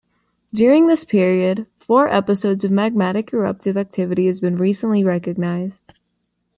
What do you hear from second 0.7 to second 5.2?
this period, four episodes of magmatic eruptive activity have been recently